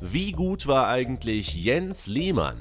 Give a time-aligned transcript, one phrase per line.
[0.00, 2.56] Wie gut war eigentlich Jens Lehmann?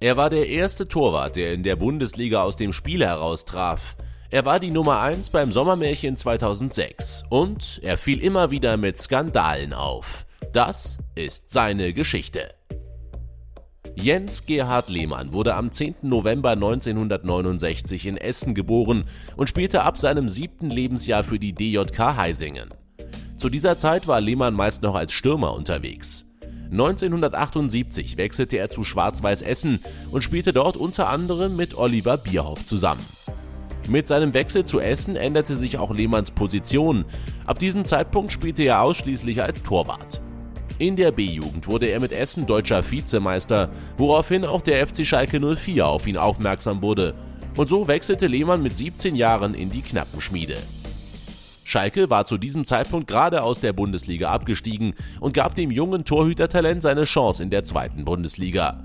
[0.00, 3.96] Er war der erste Torwart, der in der Bundesliga aus dem Spiel heraus traf.
[4.30, 9.72] Er war die Nummer 1 beim Sommermärchen 2006 und er fiel immer wieder mit Skandalen
[9.72, 10.24] auf.
[10.52, 12.57] Das ist seine Geschichte.
[14.00, 15.96] Jens Gerhard Lehmann wurde am 10.
[16.02, 19.06] November 1969 in Essen geboren
[19.36, 22.68] und spielte ab seinem siebten Lebensjahr für die DJK Heisingen.
[23.36, 26.26] Zu dieser Zeit war Lehmann meist noch als Stürmer unterwegs.
[26.70, 29.80] 1978 wechselte er zu Schwarz-Weiß Essen
[30.12, 33.04] und spielte dort unter anderem mit Oliver Bierhoff zusammen.
[33.88, 37.04] Mit seinem Wechsel zu Essen änderte sich auch Lehmanns Position.
[37.46, 40.20] Ab diesem Zeitpunkt spielte er ausschließlich als Torwart.
[40.78, 45.84] In der B-Jugend wurde er mit Essen deutscher Vizemeister, woraufhin auch der FC Schalke 04
[45.84, 47.12] auf ihn aufmerksam wurde.
[47.56, 50.56] Und so wechselte Lehmann mit 17 Jahren in die Knappenschmiede.
[51.64, 56.82] Schalke war zu diesem Zeitpunkt gerade aus der Bundesliga abgestiegen und gab dem jungen Torhütertalent
[56.82, 58.80] seine Chance in der zweiten Bundesliga.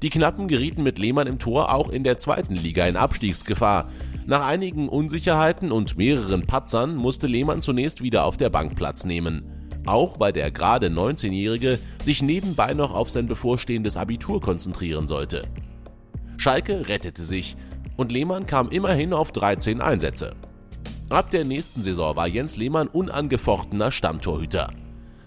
[0.00, 3.90] Die Knappen gerieten mit Lehmann im Tor auch in der zweiten Liga in Abstiegsgefahr.
[4.24, 9.55] Nach einigen Unsicherheiten und mehreren Patzern musste Lehmann zunächst wieder auf der Bank Platz nehmen.
[9.86, 15.42] Auch weil der gerade 19-Jährige sich nebenbei noch auf sein bevorstehendes Abitur konzentrieren sollte.
[16.36, 17.56] Schalke rettete sich
[17.96, 20.34] und Lehmann kam immerhin auf 13 Einsätze.
[21.08, 24.72] Ab der nächsten Saison war Jens Lehmann unangefochtener Stammtorhüter.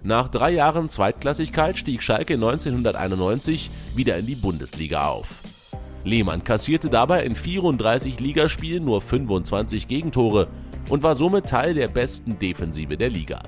[0.04, 5.42] Nach drei Jahren Zweitklassigkeit stieg Schalke 1991 wieder in die Bundesliga auf.
[6.04, 10.48] Lehmann kassierte dabei in 34 Ligaspielen nur 25 Gegentore
[10.90, 13.42] und war somit Teil der besten Defensive der Liga.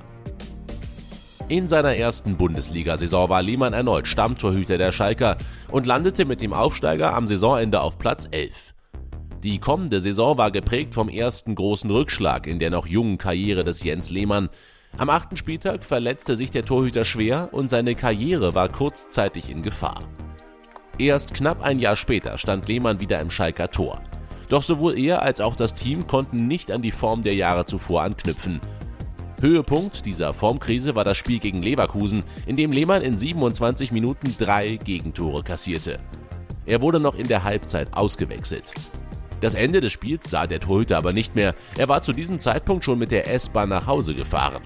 [1.52, 5.36] In seiner ersten Bundesliga-Saison war Lehmann erneut Stammtorhüter der Schalker
[5.70, 8.72] und landete mit dem Aufsteiger am Saisonende auf Platz 11.
[9.42, 13.82] Die kommende Saison war geprägt vom ersten großen Rückschlag in der noch jungen Karriere des
[13.82, 14.48] Jens Lehmann.
[14.96, 20.04] Am achten Spieltag verletzte sich der Torhüter schwer und seine Karriere war kurzzeitig in Gefahr.
[20.96, 24.00] Erst knapp ein Jahr später stand Lehmann wieder im Schalker Tor.
[24.48, 28.04] Doch sowohl er als auch das Team konnten nicht an die Form der Jahre zuvor
[28.04, 28.58] anknüpfen.
[29.42, 34.76] Höhepunkt dieser Formkrise war das Spiel gegen Leverkusen, in dem Lehmann in 27 Minuten drei
[34.76, 35.98] Gegentore kassierte.
[36.64, 38.72] Er wurde noch in der Halbzeit ausgewechselt.
[39.40, 42.84] Das Ende des Spiels sah der Torhüter aber nicht mehr, er war zu diesem Zeitpunkt
[42.84, 44.62] schon mit der S-Bahn nach Hause gefahren.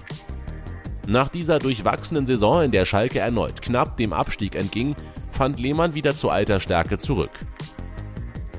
[1.07, 4.95] Nach dieser durchwachsenen Saison, in der Schalke erneut knapp dem Abstieg entging,
[5.31, 7.31] fand Lehmann wieder zu alter Stärke zurück.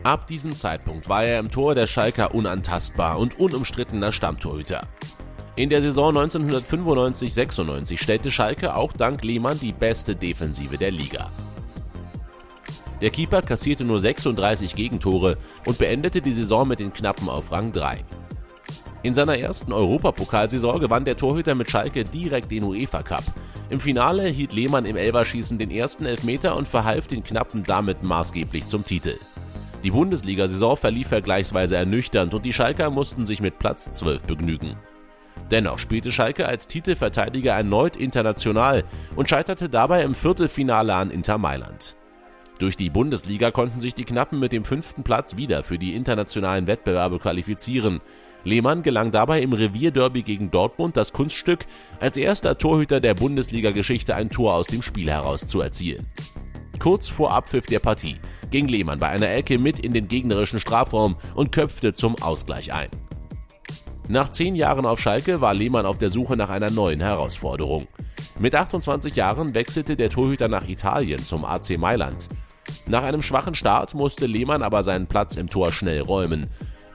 [0.03, 4.81] Ab diesem Zeitpunkt war er im Tor der Schalker unantastbar und unumstrittener Stammtorhüter.
[5.59, 11.33] In der Saison 1995-96 stellte Schalke auch dank Lehmann die beste Defensive der Liga.
[13.01, 15.37] Der Keeper kassierte nur 36 Gegentore
[15.67, 18.05] und beendete die Saison mit den Knappen auf Rang 3.
[19.03, 23.25] In seiner ersten Europapokalsaison gewann der Torhüter mit Schalke direkt den UEFA Cup.
[23.69, 28.69] Im Finale hielt Lehmann im Elverschießen den ersten Elfmeter und verhalf den Knappen damit maßgeblich
[28.69, 29.17] zum Titel.
[29.83, 34.77] Die Bundesliga-Saison verlief vergleichsweise ernüchternd und die Schalker mussten sich mit Platz 12 begnügen.
[35.51, 38.85] Dennoch spielte Schalke als Titelverteidiger erneut international
[39.17, 41.97] und scheiterte dabei im Viertelfinale an Inter Mailand.
[42.59, 46.67] Durch die Bundesliga konnten sich die Knappen mit dem fünften Platz wieder für die internationalen
[46.67, 48.01] Wettbewerbe qualifizieren.
[48.45, 51.67] Lehmann gelang dabei im Revierderby gegen Dortmund das Kunststück,
[52.01, 56.07] als erster Torhüter der Bundesliga-Geschichte ein Tor aus dem Spiel heraus zu erzielen.
[56.79, 58.17] Kurz vor Abpfiff der Partie
[58.51, 62.89] ging Lehmann bei einer Ecke mit in den gegnerischen Strafraum und köpfte zum Ausgleich ein.
[64.11, 67.87] Nach zehn Jahren auf Schalke war Lehmann auf der Suche nach einer neuen Herausforderung.
[68.39, 72.29] Mit 28 Jahren wechselte der Torhüter nach Italien zum AC Mailand.
[72.87, 76.47] Nach einem schwachen Start musste Lehmann aber seinen Platz im Tor schnell räumen.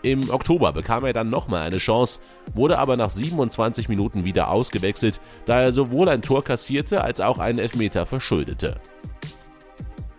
[0.02, 2.20] Im Oktober bekam er dann nochmal eine Chance,
[2.56, 7.38] wurde aber nach 27 Minuten wieder ausgewechselt, da er sowohl ein Tor kassierte als auch
[7.38, 8.82] einen Elfmeter verschuldete.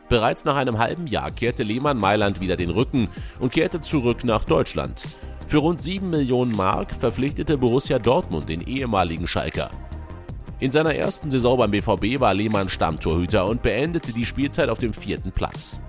[0.08, 3.08] Bereits nach einem halben Jahr kehrte Lehmann Mailand wieder den Rücken
[3.40, 5.04] und kehrte zurück nach Deutschland.
[5.46, 9.70] Für rund 7 Millionen Mark verpflichtete Borussia Dortmund den ehemaligen Schalker.
[10.58, 14.94] In seiner ersten Saison beim BVB war Lehmann Stammtorhüter und beendete die Spielzeit auf dem
[14.94, 15.80] vierten Platz.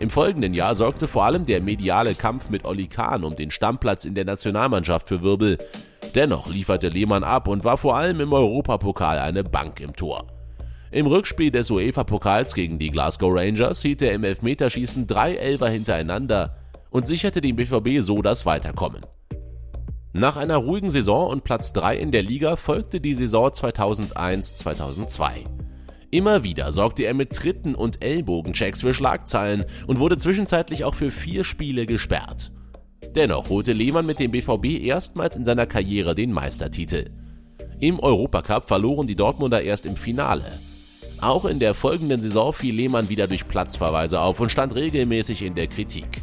[0.00, 4.04] Im folgenden Jahr sorgte vor allem der mediale Kampf mit Olli Kahn um den Stammplatz
[4.04, 5.58] in der Nationalmannschaft für Wirbel.
[6.14, 10.26] Dennoch lieferte Lehmann ab und war vor allem im Europapokal eine Bank im Tor.
[10.90, 16.56] Im Rückspiel des UEFA-Pokals gegen die Glasgow Rangers hielt er im Elfmeterschießen drei Elfer hintereinander
[16.90, 19.00] und sicherte dem BVB so das Weiterkommen.
[20.12, 25.44] Nach einer ruhigen Saison und Platz 3 in der Liga folgte die Saison 2001-2002.
[26.10, 31.10] Immer wieder sorgte er mit Tritten und Ellbogenchecks für Schlagzeilen und wurde zwischenzeitlich auch für
[31.10, 32.50] vier Spiele gesperrt.
[33.14, 37.10] Dennoch holte Lehmann mit dem BVB erstmals in seiner Karriere den Meistertitel.
[37.78, 40.58] Im Europacup verloren die Dortmunder erst im Finale.
[41.20, 45.54] Auch in der folgenden Saison fiel Lehmann wieder durch Platzverweise auf und stand regelmäßig in
[45.54, 46.22] der Kritik.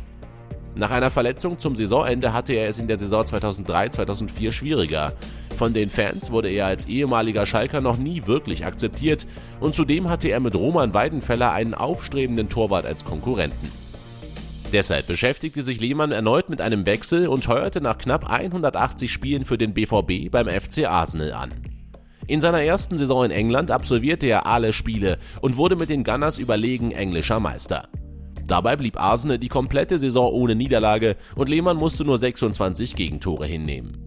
[0.78, 5.14] Nach einer Verletzung zum Saisonende hatte er es in der Saison 2003-2004 schwieriger.
[5.56, 9.26] Von den Fans wurde er als ehemaliger Schalker noch nie wirklich akzeptiert
[9.62, 13.72] und zudem hatte er mit Roman Weidenfeller einen aufstrebenden Torwart als Konkurrenten.
[14.74, 19.58] Deshalb beschäftigte sich Lehmann erneut mit einem Wechsel und heuerte nach knapp 180 Spielen für
[19.58, 21.52] den BVB beim FC Arsenal an.
[22.28, 26.38] In seiner ersten Saison in England absolvierte er alle Spiele und wurde mit den Gunners
[26.38, 27.88] überlegen englischer Meister.
[28.48, 34.06] Dabei blieb Arsenal die komplette Saison ohne Niederlage und Lehmann musste nur 26 Gegentore hinnehmen.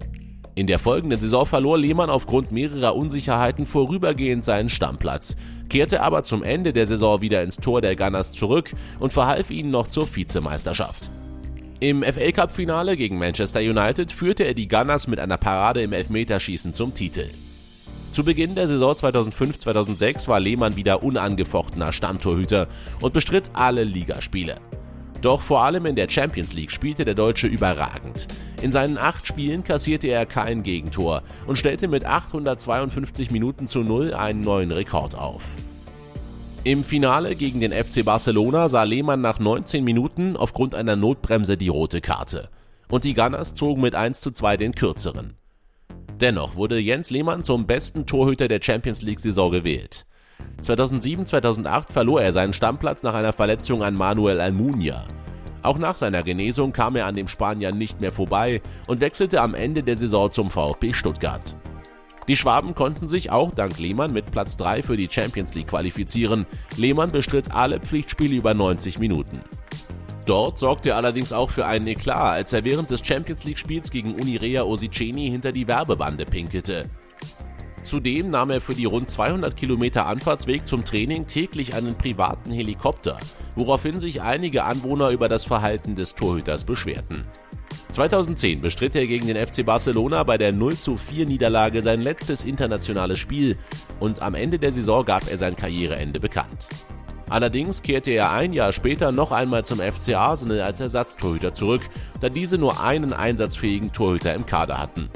[0.55, 5.37] In der folgenden Saison verlor Lehmann aufgrund mehrerer Unsicherheiten vorübergehend seinen Stammplatz,
[5.69, 9.70] kehrte aber zum Ende der Saison wieder ins Tor der Gunners zurück und verhalf ihnen
[9.70, 11.11] noch zur Vizemeisterschaft.
[11.81, 15.93] Im FA Cup Finale gegen Manchester United führte er die Gunners mit einer Parade im
[15.93, 17.26] Elfmeterschießen zum Titel.
[18.19, 22.67] Zu Beginn der Saison 2005-2006 war Lehmann wieder unangefochtener Stammtorhüter
[23.00, 24.56] und bestritt alle Ligaspiele.
[25.23, 28.26] Doch vor allem in der Champions League spielte der Deutsche überragend.
[28.61, 34.12] In seinen acht Spielen kassierte er kein Gegentor und stellte mit 852 Minuten zu Null
[34.12, 35.55] einen neuen Rekord auf.
[36.65, 41.69] Im Finale gegen den FC Barcelona sah Lehmann nach 19 Minuten aufgrund einer Notbremse die
[41.69, 42.49] rote Karte.
[42.88, 45.37] Und die Gunners zogen mit 1 zu 2 den kürzeren.
[46.20, 50.05] Dennoch wurde Jens Lehmann zum besten Torhüter der Champions League-Saison gewählt.
[50.62, 55.06] 2007-2008 verlor er seinen Stammplatz nach einer Verletzung an Manuel Almunia.
[55.62, 59.55] Auch nach seiner Genesung kam er an dem Spanier nicht mehr vorbei und wechselte am
[59.55, 61.55] Ende der Saison zum VfB Stuttgart.
[62.26, 66.47] Die Schwaben konnten sich auch dank Lehmann mit Platz 3 für die Champions League qualifizieren.
[66.76, 69.41] Lehmann bestritt alle Pflichtspiele über 90 Minuten.
[70.29, 74.13] Dort sorgte er allerdings auch für einen Eklat, als er während des Champions League-Spiels gegen
[74.13, 76.85] Unirea Osiceni hinter die Werbebande pinkelte.
[77.83, 83.17] Zudem nahm er für die rund 200 Kilometer Anfahrtsweg zum Training täglich einen privaten Helikopter,
[83.57, 87.25] woraufhin sich einige Anwohner über das Verhalten des Torhüters beschwerten.
[87.93, 92.45] 2010 bestritt er gegen den FC Barcelona bei der 0 zu 4 Niederlage sein letztes
[92.45, 93.57] internationales Spiel
[93.99, 96.69] und am Ende der Saison gab er sein Karriereende bekannt.
[97.29, 101.83] Allerdings kehrte er ein Jahr später noch einmal zum FC Arsenal als Ersatztorhüter zurück,
[102.21, 105.11] da diese nur einen einsatzfähigen Torhüter im Kader hatten.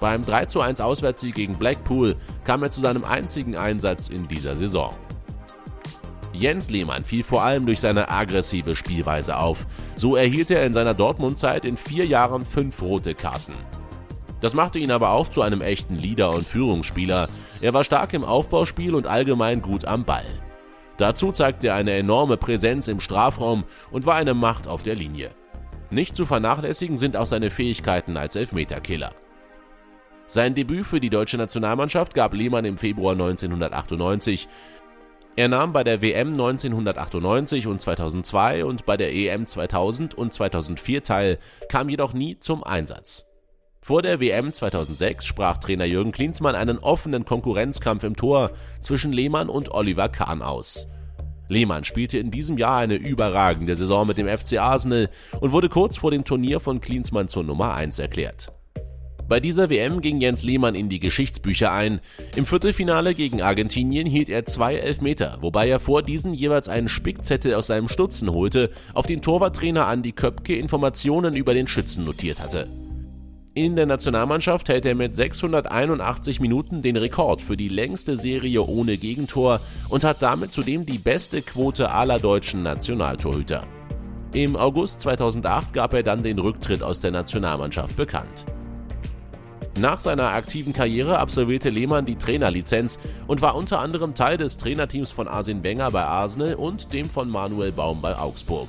[0.00, 4.94] Beim 3:1 Auswärtssieg gegen Blackpool kam er zu seinem einzigen Einsatz in dieser Saison.
[6.32, 9.66] Jens Lehmann fiel vor allem durch seine aggressive Spielweise auf.
[9.96, 13.52] So erhielt er in seiner Dortmund-Zeit in vier Jahren fünf rote Karten.
[14.40, 17.28] Das machte ihn aber auch zu einem echten Leader und Führungsspieler.
[17.60, 20.24] Er war stark im Aufbauspiel und allgemein gut am Ball.
[21.02, 25.32] Dazu zeigte er eine enorme Präsenz im Strafraum und war eine Macht auf der Linie.
[25.90, 29.12] Nicht zu vernachlässigen sind auch seine Fähigkeiten als Elfmeterkiller.
[30.28, 34.46] Sein Debüt für die deutsche Nationalmannschaft gab Lehmann im Februar 1998.
[35.34, 41.02] Er nahm bei der WM 1998 und 2002 und bei der EM 2000 und 2004
[41.02, 41.38] teil,
[41.68, 43.26] kam jedoch nie zum Einsatz.
[43.80, 49.48] Vor der WM 2006 sprach Trainer Jürgen Klinsmann einen offenen Konkurrenzkampf im Tor zwischen Lehmann
[49.48, 50.86] und Oliver Kahn aus.
[51.52, 55.08] Lehmann spielte in diesem Jahr eine überragende Saison mit dem FC Arsenal
[55.40, 58.48] und wurde kurz vor dem Turnier von Klinsmann zur Nummer 1 erklärt.
[59.28, 62.00] Bei dieser WM ging Jens Lehmann in die Geschichtsbücher ein.
[62.36, 67.54] Im Viertelfinale gegen Argentinien hielt er zwei Elfmeter, wobei er vor diesen jeweils einen Spickzettel
[67.54, 72.68] aus seinem Stutzen holte, auf den Torwarttrainer Andi Köpke Informationen über den Schützen notiert hatte.
[73.54, 78.96] In der Nationalmannschaft hält er mit 681 Minuten den Rekord für die längste Serie ohne
[78.96, 83.60] Gegentor und hat damit zudem die beste Quote aller deutschen Nationaltorhüter.
[84.32, 88.46] Im August 2008 gab er dann den Rücktritt aus der Nationalmannschaft bekannt.
[89.78, 95.12] Nach seiner aktiven Karriere absolvierte Lehmann die Trainerlizenz und war unter anderem Teil des Trainerteams
[95.12, 98.68] von Arsene Wenger bei Arsenal und dem von Manuel Baum bei Augsburg.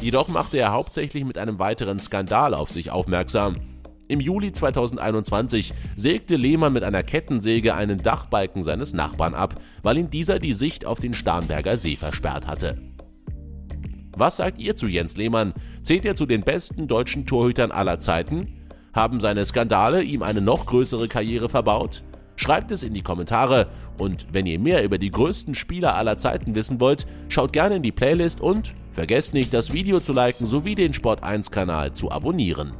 [0.00, 3.56] Jedoch machte er hauptsächlich mit einem weiteren Skandal auf sich aufmerksam.
[4.12, 10.10] Im Juli 2021 sägte Lehmann mit einer Kettensäge einen Dachbalken seines Nachbarn ab, weil ihm
[10.10, 12.76] dieser die Sicht auf den Starnberger See versperrt hatte.
[14.14, 15.54] Was sagt ihr zu Jens Lehmann?
[15.82, 18.48] Zählt er zu den besten deutschen Torhütern aller Zeiten?
[18.92, 22.02] Haben seine Skandale ihm eine noch größere Karriere verbaut?
[22.36, 26.54] Schreibt es in die Kommentare und wenn ihr mehr über die größten Spieler aller Zeiten
[26.54, 30.74] wissen wollt, schaut gerne in die Playlist und vergesst nicht, das Video zu liken sowie
[30.74, 32.72] den Sport1 Kanal zu abonnieren.